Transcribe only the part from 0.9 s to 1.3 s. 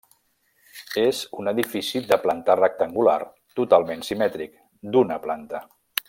És